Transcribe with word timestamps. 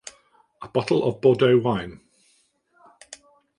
A 0.63 0.67
bottle 0.67 1.03
of 1.03 1.21
Bordeaux 1.21 1.59
wine. 1.59 2.01